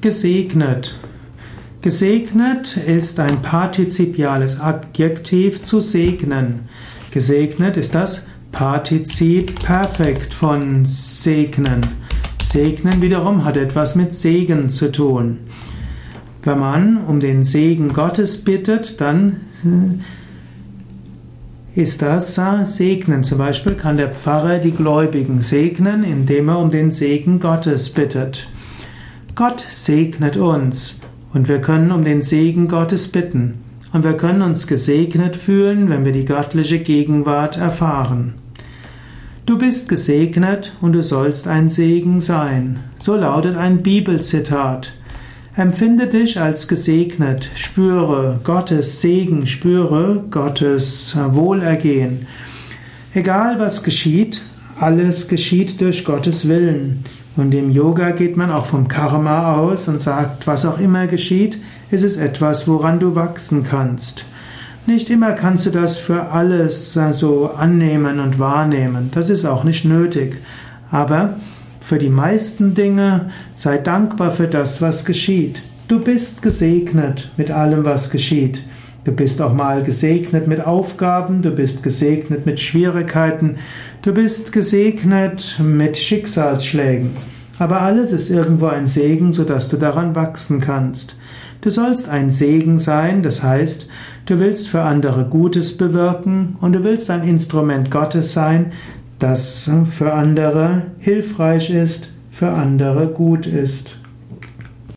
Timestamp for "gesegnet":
0.00-0.94, 1.80-2.76, 7.10-7.76, 34.66-35.36, 39.90-40.72, 46.66-47.50, 76.40-77.30, 79.84-80.48, 81.84-82.44, 84.50-85.60